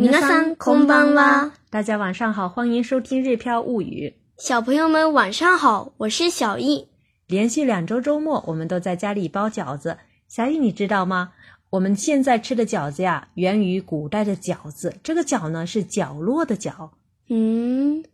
[0.00, 1.52] んばんは。
[1.70, 4.12] 大家晚上好，欢迎收听《日飘物语》。
[4.44, 6.86] 小朋友们晚上好，我是小易。
[7.26, 9.96] 连续两周周末，我们都在家里包饺子。
[10.28, 11.32] 小易，你知道吗？
[11.70, 14.94] 我们现在吃的饺子呀，源于古代的饺子。
[15.02, 16.90] 这个“饺”呢，是角落的“角”。
[17.30, 18.04] 嗯，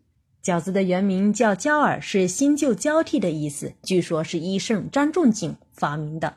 [0.44, 3.72] 饺子的原名叫“娇耳”，是新旧交替的意思。
[3.82, 6.32] 据说是医圣张仲景发明的。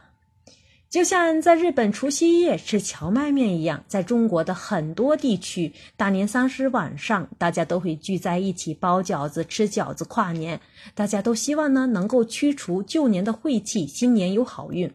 [0.96, 10.58] 就像在日本除夕夜吃荞麦面一样，在中国的很多地区，大年三十晚上，大家都会聚在一起包饺子、吃饺子、跨年。
[10.94, 14.90] 大家都希望呢，能够驱除旧年的晦气，新年有好运。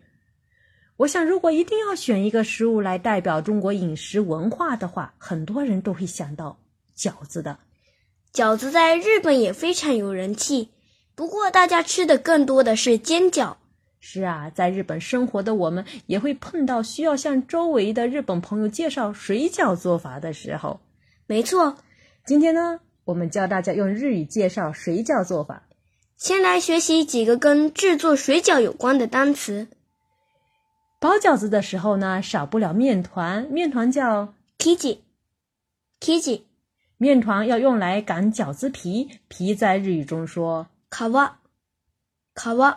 [0.96, 6.58] 我想，如果一定要选一个食物来代表中国饮食文化的话，很多人都会想到
[6.96, 7.58] 饺子的。
[8.32, 10.70] 饺子在日本也非常有人气，
[11.14, 13.56] 不过大家吃的更多的是煎饺。
[14.02, 20.80] 是啊，在日本生活的我们也会碰到需要向周围的日本朋友介绍水饺做法的时候。
[21.26, 21.76] 没错，
[22.24, 25.64] 今天呢，我们教大家用日语介绍水饺做法。
[26.16, 29.68] 先来学习几个跟制作水饺有关的单词。
[30.98, 36.42] 包饺子的时候呢，少不了面团，面团叫 kiji，kiji。
[36.96, 42.76] 面团要用来擀饺子皮，皮在日语中说 kawa，kawa。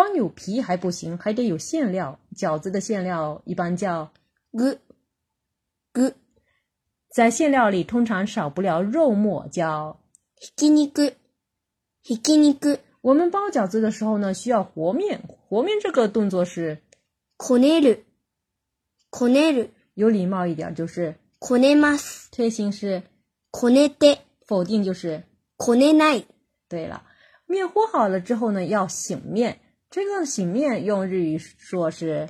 [0.00, 2.20] 光有皮还不行，还得有馅料。
[2.36, 4.12] 饺子的馅料一般叫
[4.54, 4.76] “咯”，
[7.12, 9.98] 在馅料里通常少不了肉末，叫
[10.56, 11.12] “ひき肉”。
[12.06, 12.78] ひき肉。
[13.00, 15.20] 我们包饺子的时候呢，需要和面。
[15.48, 16.78] 和面这个动作是
[17.36, 17.98] “こねる”，
[19.10, 19.70] こねる。
[19.94, 22.28] 有礼貌一点就是“こねます”。
[22.30, 23.02] 推行是
[23.50, 25.24] “こねて”，否定就“是
[25.56, 26.22] こねない”。
[26.70, 27.02] 对了，
[27.48, 29.58] 面和好了之后呢，要醒面。
[29.90, 32.28] 这个醒面用日语说是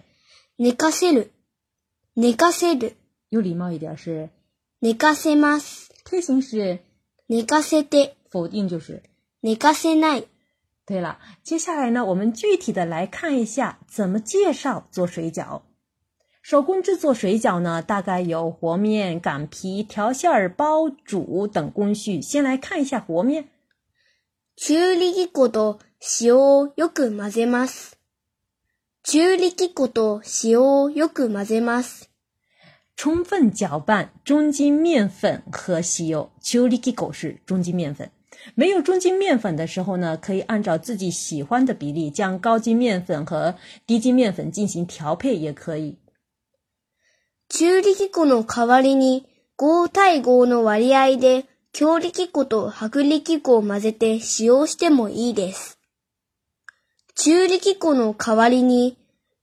[0.56, 1.32] 寝かせる、
[2.14, 2.94] 寝かせる。
[3.30, 4.30] 有礼貌一点是
[4.80, 5.90] 寝かせます。
[6.04, 6.78] 推形是
[7.28, 8.14] 寝かせて。
[8.30, 9.02] 否定就是
[9.42, 10.26] 寝かせない。
[10.86, 15.62] 对了，接下来呢，我们具体的来看一下怎么介绍做水饺。
[16.42, 22.20] 手工制作水饺呢，大概有和面、擀皮、调馅儿、包、煮等工序。
[22.22, 23.48] 先来看一下和面。
[24.60, 25.78] 中力粉と
[26.20, 27.96] 塩をよく混ぜます。
[29.04, 32.10] 中力粉と塩をよく混ぜます。
[32.96, 36.26] 充分搅拌中筋面粉和塩。
[36.40, 38.10] 中力粉是中筋面粉。
[38.56, 43.54] 没有中筋面粉的时候呢，可以按照自己喜欢的比例，将高筋面粉和
[43.86, 45.96] 低筋面粉进行调配，也可以。
[47.48, 49.24] 中力粉の代わりに
[49.56, 55.78] 5対5の割合で強力粉と薄力粉を混ぜて使用してもいいです。
[57.14, 58.96] 中力粉の代わりに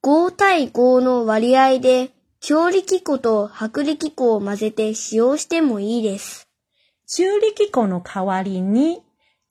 [0.03, 6.47] 5対5の割合で強力粉と薄力粉を混ぜて使用してもいいです。
[7.07, 9.01] 中力粉の代わりに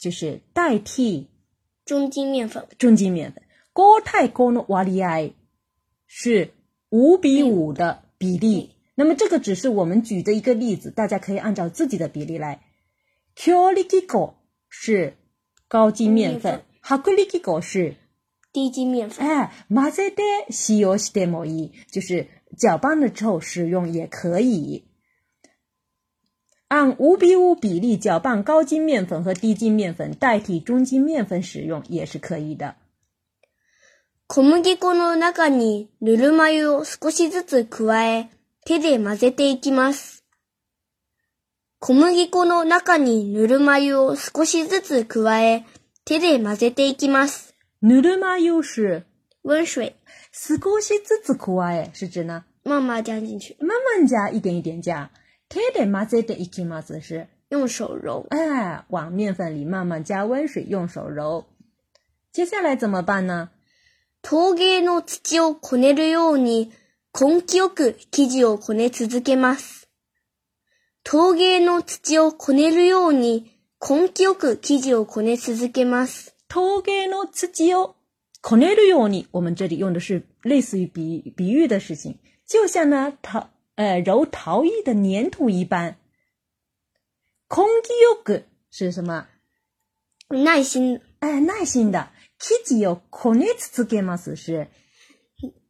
[0.00, 1.26] 就是代替
[1.86, 2.62] 中筋面粉。
[2.76, 3.40] 中筋面粉。
[3.74, 5.32] 5対5の割合
[6.06, 6.52] 是
[6.92, 8.70] 5比5的比例。
[8.96, 12.63] 那么这个只是我们举的一个例子，大家可以按照自己的比例来。
[13.36, 14.36] g 力基高
[14.70, 15.14] 是
[15.68, 17.96] 高筋面粉，g 力基高是
[18.52, 19.26] 低筋面粉。
[19.26, 24.84] 哎，マゼで洗おしでもい就是搅拌了之后使用也可以。
[26.68, 32.76] 按五比五比例搅拌高筋面粉和低筋面粉，代替中筋面粉使用也是可以的。
[34.28, 38.28] 小麦粉の中にぬるま湯を少しずつ加え、
[38.64, 40.23] 手で混ぜていきます。
[41.86, 45.66] 小麦粉の中にぬるま湯を少しずつ加え、
[46.06, 47.54] 手で混ぜていきます。
[47.82, 49.04] ぬるま湯是
[49.42, 49.94] 温水。
[50.32, 52.44] 少しずつ加え是指呢？
[52.64, 53.54] 慢慢加进去。
[53.60, 55.10] 慢慢加，一点一点加。
[55.50, 58.26] 手で混ぜていきます是用手揉。
[58.30, 61.44] 哎，往面粉里慢慢加温水，用手揉。
[62.32, 63.50] 接下来怎么办呢？
[64.22, 66.72] 陶芸の土をこねるように
[67.12, 69.83] 根気よく生地をこね続けます。
[71.06, 76.34] 陶芸の土をこねるように根気よく生地をこね続けます。
[76.48, 77.94] 陶芸の土を
[78.40, 82.18] こねるように，我们这里用的是类似于比比喻的事情，
[82.48, 85.96] 就像呢陶呃揉陶艺的粘土一般。
[87.50, 89.28] 根気よく是什么？
[90.30, 92.10] 耐心，哎，耐心的。
[92.38, 94.68] 生地をこね続けます是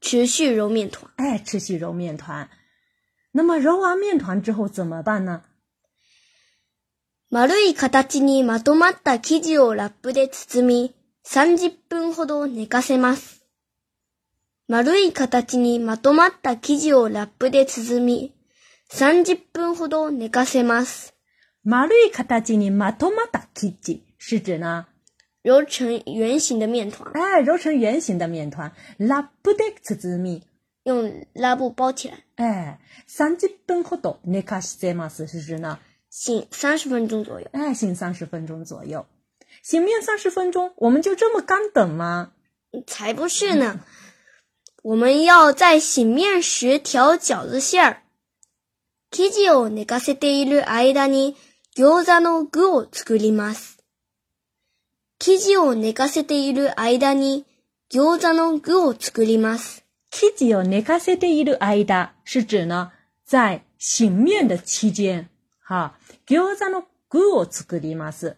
[0.00, 2.48] 持续揉面团，哎，持续揉面团。
[3.36, 5.42] 那么揉完面团之后怎么办呢？
[7.30, 10.94] 丸い形にまとまった生地をラップで包み、
[11.24, 13.42] 三十分ほど寝かせます。
[14.68, 18.32] 丸い形にまとまった生地をラップで包み、
[18.88, 21.14] 三十分ほど寝かせます。
[21.64, 24.86] 丸い形にまとまった生地是指呢？
[25.42, 27.10] 揉成圆形的面团。
[27.14, 28.70] 哎，揉成圆形的面团。
[28.98, 30.46] ラップで包み。
[30.84, 32.22] 用拉布包起来。
[32.36, 35.08] 哎，三十分活动，你卡是再吗？
[35.08, 35.78] 四十分钟呢？
[36.10, 37.48] 醒三十分钟左右。
[37.52, 39.06] 哎，醒三十分钟左右。
[39.62, 42.32] 醒面三十分钟，我们就这么干等吗？
[42.86, 43.80] 才不是呢！
[44.82, 48.02] 我们要在醒面时调饺子馅。
[49.10, 49.46] 生面
[49.86, 50.62] 团醒好后，开始调馅。
[50.66, 50.74] 生
[51.08, 51.34] 面团醒
[52.24, 52.44] 好后，开
[52.98, 53.04] 始
[57.88, 57.94] 调
[59.38, 59.83] 馅。
[60.16, 62.92] 生地を寝かせている間是指呢，
[63.24, 65.28] 在醒面的期间，
[65.58, 68.36] 哈，餃子の餡を作ります。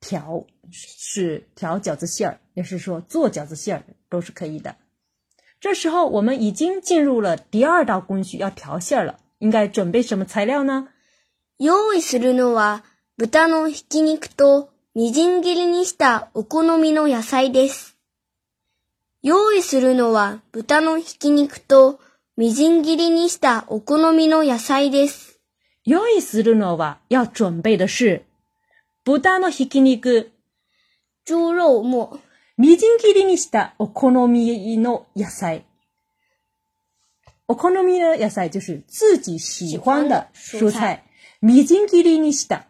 [0.00, 4.76] 调是调饺子馅儿，也是说做饺子馅儿都是可以的。
[5.58, 9.18] 这时候我们已经进入了第二道工序，要调馅儿了。
[9.40, 10.88] 应该准备什么材料呢？
[11.56, 12.82] 用意するのは
[13.16, 17.97] 豚のひき肉とみじん切りにしたお好みの野菜です。
[19.28, 22.00] 用意するのは豚のひき肉と
[22.38, 25.38] みじん切りにしたお好みの野菜です。
[25.84, 28.22] 用意するのは要準備的是
[29.04, 30.30] 豚のひき肉、
[31.28, 32.20] 猪肉も。
[32.56, 35.66] みじん切りにしたお好みの野菜。
[37.48, 41.04] お好みの野菜就是自己喜欢的蔬菜。
[41.42, 42.64] みじん切りにした。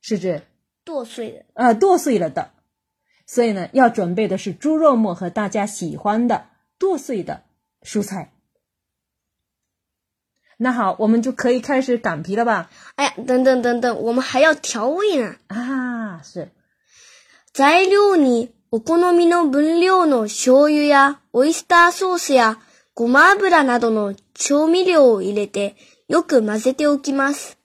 [0.00, 0.40] 是指
[0.86, 1.44] 剁碎的。
[1.52, 2.50] 啊、剁碎了的。
[3.28, 6.46] 所以呢，要准备的是猪肉末和大家喜欢的
[6.78, 7.42] 剁碎的
[7.84, 8.32] 蔬菜。
[10.56, 12.70] 那好，我们就可以开始擀皮了吧？
[12.96, 15.36] 哎呀，等等等等，我们还要调味呢！
[15.48, 16.48] 啊，是。
[17.52, 22.56] 在料に我好みの分量の醤油やオイスターソースや
[22.94, 25.76] ごま油などの調味料を入れて
[26.06, 27.57] よく混ぜておきます。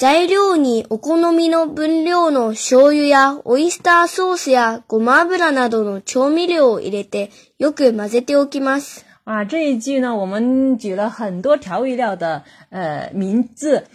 [0.00, 9.04] 材料にお好みの分量の醤油やオイスターソースやごま油などの調味料を入れてよく混ぜておきます。
[9.24, 13.86] 啊，这一句呢，我们举了很多调味料的呃名字。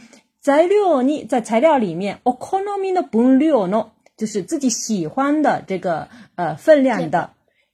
[0.41, 7.29] 材料に在材料里面，お好みの分量の就是自己喜欢的这个呃分量的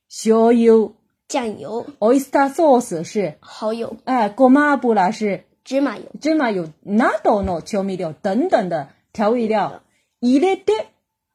[0.07, 0.93] 醤油、
[1.27, 9.83] 酱油、oyster sauce 是蚝油，哎、ごま油是芝麻油、芝麻油、纳豆呢、调味料等等的调味料
[10.19, 10.73] 一列的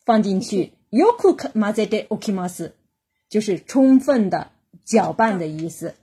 [0.04, 2.72] 放进去，よく混ぜておきます，
[3.30, 4.50] 就是充分的
[4.84, 5.94] 搅拌的意思。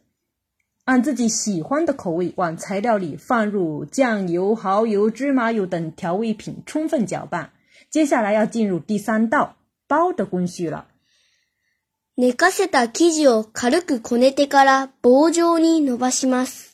[0.85, 7.51] 按自己喜欢的口味，往材料里放入酱油、蚝油、芝麻油等调味品，充分搅拌。
[7.89, 9.57] 接下来要进入第三道
[9.89, 10.87] 包的工序了。
[12.15, 16.70] 練かせた生地を軽くこねてから棒状に伸ばします。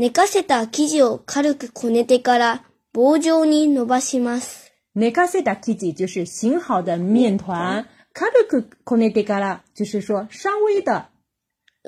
[0.00, 2.64] 寝かせた生地を軽くこねてから
[2.94, 4.72] 棒状に伸ばします。
[4.94, 11.08] 寝かせた生地就是醒好的面团，軽くこねてから就是说稍微的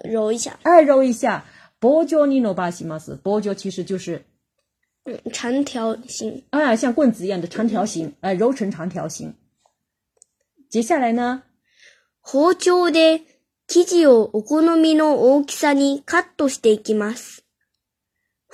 [0.04, 1.44] 揉一下，哎，揉一下。
[1.80, 3.16] 棒状に伸ばします。
[3.24, 4.26] 棒状其实就是，
[5.06, 6.44] 嗯，长条形。
[6.50, 9.34] 哎，像棍子一样的长条形，哎，揉成长条形。
[10.68, 11.44] 接下来呢？
[12.30, 13.22] 包丁で
[13.66, 17.41] 生地をお好みの大きさにカットしていきます。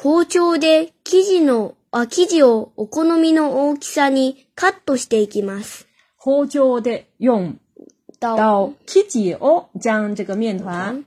[0.01, 5.89] 包丁で生地の、あ、生地をお好みの大きさにカットしていきます。
[6.17, 7.55] 包丁で用
[8.21, 11.05] 刀生地を将这个面团，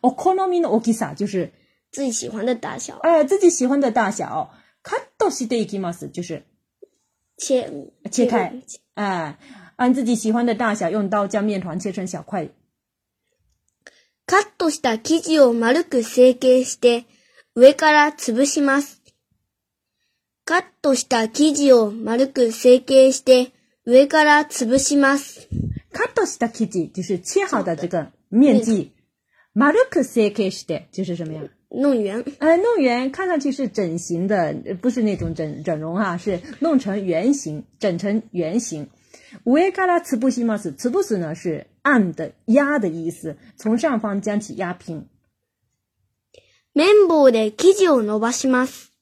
[0.00, 1.50] お好みの大きさ就是
[1.90, 2.98] 自己喜欢的大小。
[3.00, 4.52] 哎，自己喜欢的大小。
[4.84, 6.44] カットしていきます就是
[7.36, 7.68] 切
[8.12, 8.54] 切开，
[8.94, 9.36] 哎，
[9.74, 12.48] 按自己喜欢的大小用刀将面团切成小块。
[14.24, 17.06] カットした生地を丸く成形して。
[17.56, 19.02] 上から潰します。
[20.44, 23.50] カットした生地を丸く成形して
[23.84, 25.48] 上から潰します。
[25.92, 28.90] カットした生地就是切好的这个面積。
[29.52, 31.42] 丸く成形して就是什么呀？
[31.72, 32.24] 弄圆。
[32.38, 38.88] 呃，弄圆看上去是整形的，不是那种整整容啊，是弄成圆形，整成圆形。
[39.44, 40.70] 上から潰します。
[40.70, 45.08] 潰す呢是按的压的意思，从上方将其压平。
[46.72, 48.92] 綿棒で生地を伸ばします。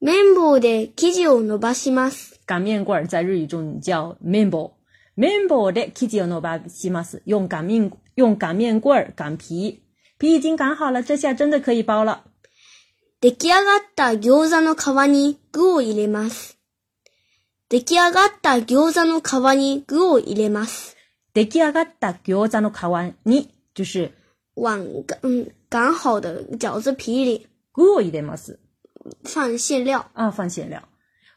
[0.00, 2.40] 綿棒で生地を伸ばします。
[2.46, 4.72] 擀面棍在日语中叫綿棒。
[5.14, 7.20] 綿棒で生地を伸ばします。
[7.26, 9.82] 用擀面用擀面棍擀皮。
[10.18, 12.24] 皮已经擀好了，这下真的可以包了。
[13.20, 16.56] 出来上がった餃子の皮に具を入れます。
[17.68, 20.96] 出来上がった餃子の皮に具を入れます。
[21.34, 24.12] 出来上がった餃子の皮に就是
[24.54, 24.86] 往
[25.22, 27.46] 嗯擀好的饺子皮里，
[29.24, 30.88] 放馅料啊，放馅料。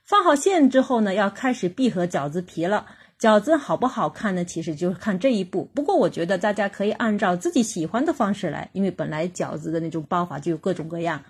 [0.03, 2.86] 放好馅之后呢，要开始闭合饺子皮了。
[3.19, 4.45] 饺子好不好看呢？
[4.45, 5.63] 其实就是看这一步。
[5.74, 11.24] 不过我觉得大家可以按照自己喜欢的方式来，因为本来饺子的那种包法就有各种各样。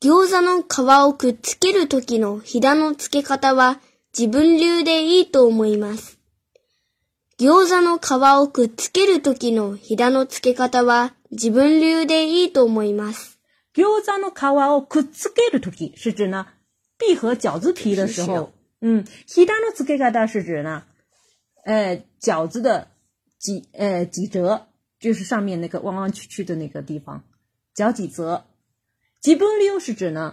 [0.00, 3.80] 餃子の皮をくっつける時の餡のつけ方は
[4.12, 6.15] 自分流でいいと思います。
[7.38, 13.38] 餃子の皮をくっつけるときのひだの付け方は自分流でいいと思います。
[13.76, 16.46] 餃子の皮をくっつけるとき是指呢、
[16.98, 18.52] 闭合饺子皮的时候。
[18.80, 20.84] 嗯，ひだの付け方是指呢，
[21.66, 22.88] え、饺子的
[23.38, 24.66] 几呃几折，
[24.98, 27.22] 就是上面那个弯弯曲曲的那个地方，
[27.76, 28.44] 饺几折。
[29.20, 30.32] 自分流是指呢，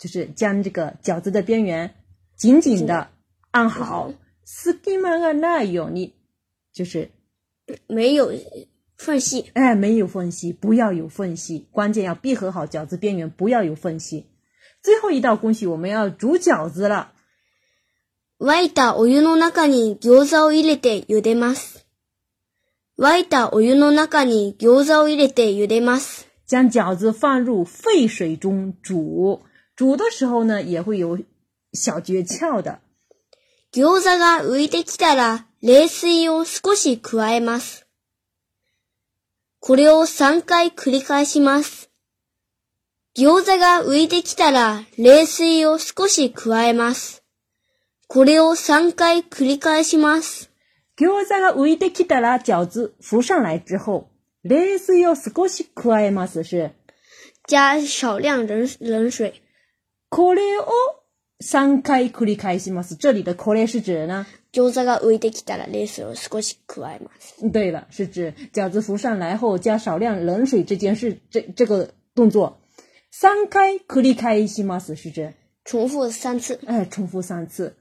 [0.00, 1.94] 就是将这个饺子的边缘
[2.34, 3.10] 紧紧的
[3.50, 4.10] 按好，
[4.46, 5.32] 是干嘛啊？
[5.32, 6.14] 那有你
[6.72, 7.10] 就是
[7.86, 8.32] 没有
[8.96, 14.24] 缝隙，哎，没有缝隙，不要有缝隙，关键要闭合好饺子边缘，不要有缝隙。
[14.82, 17.12] 最后一道工序，我们要煮饺子了。
[18.38, 21.84] 沸いたお湯の中に餃子を入れて茹でます。
[22.96, 26.24] 沸いたお湯の中に餃子を入れて茹でます。
[26.46, 29.40] 将饺子放入沸水中煮。
[29.80, 31.20] 煮的时候呢，也会有
[31.72, 32.82] 小诀窍的。
[33.72, 36.28] 餃子が浮起てきたら、冷水。
[36.28, 37.86] を少し加えます。
[39.58, 41.88] これを冷回繰り返します。
[43.16, 45.64] 餃子が浮いてきたら、冷水。
[45.64, 47.22] を少し加えます。
[48.06, 50.50] これを冷回繰り返します。
[50.98, 53.78] 餃子が浮いてきたら、加子浮上冷水。
[53.78, 54.04] 加
[54.42, 55.06] 冷水。
[55.06, 56.40] を少し加えます。
[56.44, 56.74] 冷水。
[57.48, 58.20] 加冷水。
[58.20, 59.42] 冷加冷冷水。
[60.10, 60.66] これを
[61.42, 62.96] 3回繰り返します。
[62.96, 67.48] 这里的これ是指呢餃子が浮いてきたら冷水を少し加えます。
[67.50, 72.58] 对了，是指饺子浮上来后加少量冷水这件事，这这个动作。
[73.12, 75.32] 三回繰り返します是指
[75.64, 76.58] 重複三次。
[76.66, 77.76] 哎，重複三次。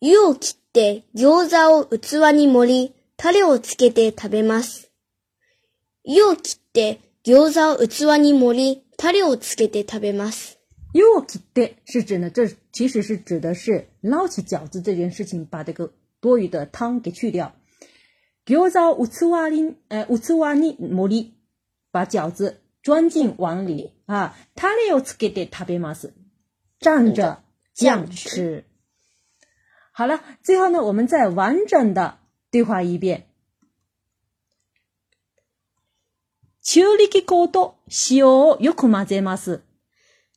[0.00, 4.90] 湯を切って餃子を器に盛り、タレをつけて食べます。
[6.02, 10.58] 湯を切って餃子を器に盛り、タレをつけて食べます。
[10.94, 17.52] 又吃的是指呢，这其实是指的是捞起饺子这件事情，把这个多余的汤给去掉。
[18.46, 21.34] 构造五次瓦林，呃，五次瓦尼摩里，
[21.90, 24.36] 把饺子装进碗里啊。
[24.54, 26.14] 他里有吃的特别麻斯，
[26.78, 27.42] 蘸着
[27.74, 28.64] 酱吃。
[29.90, 32.20] 好了，最后呢，我们再完整的
[32.52, 33.26] 对话一遍。
[36.62, 39.63] 中力高と使用よく混ぜます。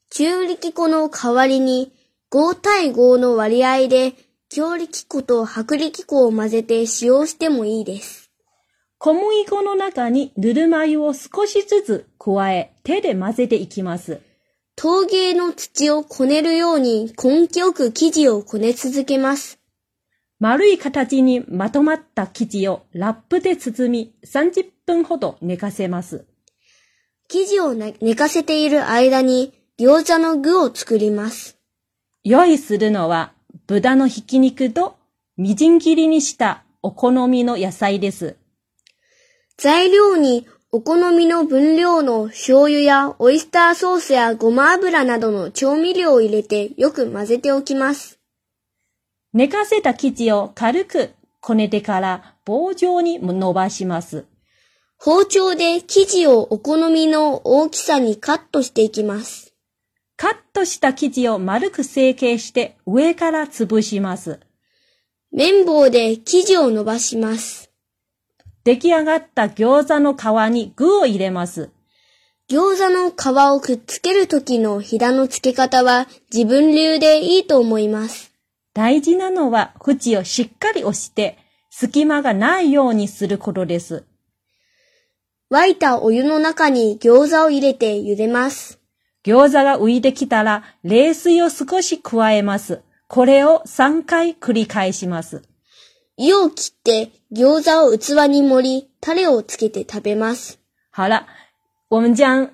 [0.10, 1.92] 中力粉の代わりに
[2.32, 4.14] 5対5の割合で
[4.50, 8.32] 強力粉と薄力粉を混ぜて使用してもいいです。
[9.00, 14.20] 小麦粉の中にぬるま湯を少しずつ加え手で混ぜていきます。
[14.76, 19.60] 陶芸の土をこねるように根気よく生地をこね続けます。
[20.40, 26.26] 丸い形にまとまった生地をラップで包み30分ほど寝かせます。
[27.28, 31.56] 生地を寝かせている間に餃子の具を作ります。
[32.24, 33.34] 用意するのは
[33.68, 34.96] 豚のひき肉と
[35.38, 38.38] みじん切りにしたお好みの野菜です。
[39.56, 48.18] 材料にお好みの分量の醤油やオイスターソースやごま油などの調味料を入れてよく混ぜておきます。
[49.34, 54.26] 寝かせた生地を軽くこねてから棒状に伸ばします。
[54.98, 59.47] 包丁で生地をお好みの大きさにカットしていきます。
[60.20, 64.40] カットした生地を丸く成形して上から潰します。
[65.32, 67.70] 綿棒で生地を伸ばします。
[68.64, 70.20] 出来上がった餃子の皮
[70.52, 71.70] に具を入れます。
[72.50, 78.34] 餃子の皮をくっつけるときのひだの付け方は自分流でいいと思います。
[78.74, 81.38] 大事なのは縁をしっかり押して
[81.70, 84.04] 隙間がないようにすることです。
[85.52, 88.78] 沸いたお湯の中に餃子を入れて茹でます。
[89.28, 92.82] 餃子が浮いてきたら、冷水を少し加えます。
[93.10, 95.42] これを三回繰り返します。
[96.18, 100.60] 容器で餃子を器に盛り、タレをつけて食べます。
[100.96, 101.26] 好了，
[101.90, 102.50] 我们将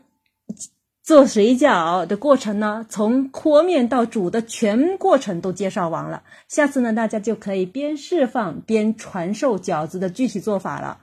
[1.03, 6.23] 做水饺的过程呢，从和面到煮的全过程都介绍完了。
[6.47, 10.97] 下次呢，大家就可以边示范边传授饺子的具体做法了。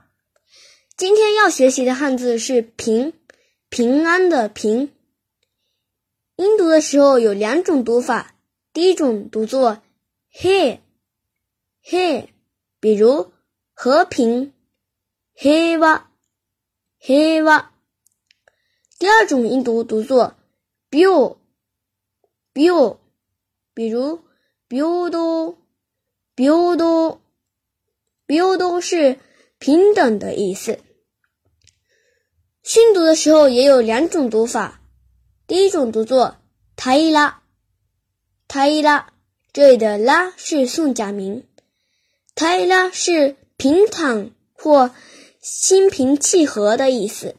[0.96, 3.12] 今天要学习的汉字是“平”，
[3.70, 4.88] 平安的“平”。
[6.42, 8.34] 音读的时候有两种读法，
[8.72, 9.82] 第一种读作
[10.32, 10.80] h e
[11.82, 12.30] h e
[12.80, 13.30] 比如
[13.74, 14.54] 和平
[15.34, 16.04] hei wa
[16.98, 17.66] hei wa；
[18.98, 20.34] 第二种音读读作
[20.90, 21.36] biu
[22.54, 22.96] biu，
[23.74, 24.22] 比如
[24.66, 25.58] biu do
[26.34, 27.20] biu do
[28.26, 29.18] biu do 是
[29.58, 30.78] 平等的意思。
[32.62, 34.79] 训读的时候也有两种读法。
[35.50, 36.36] 第一种读作
[36.76, 37.38] tai ra
[38.46, 39.06] tai ra，
[39.52, 41.44] 这里的 ra 是送假名
[42.36, 44.94] ，tai ra 是平躺或
[45.40, 47.34] 心平气和的意思。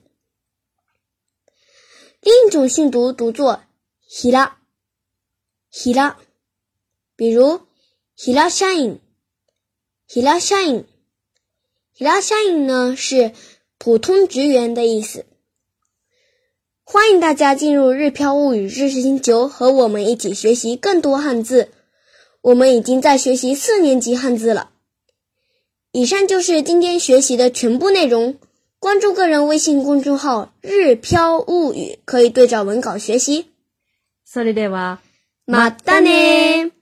[2.19, 3.63] 另一种训读读作
[4.09, 4.51] hi ra
[5.71, 6.15] hi ra，
[7.15, 7.61] 比如
[8.17, 8.97] hi ra shain
[10.09, 10.83] hi ra shain
[11.97, 13.31] hi ra shain 呢是
[13.77, 15.27] 普通职员的意思。
[16.83, 21.69] 欢迎大家进入《日飘物语》知识星球，和我们一起学习更多汉字。
[22.41, 24.71] 我们已经在学习四年级汉字了。
[25.91, 28.37] 以上就是今天学习的全部内容。
[28.79, 33.51] 关注个人微信公众号“日飘物语”，可以对照文稿学习。
[34.27, 34.97] それでは、
[35.45, 36.80] またね。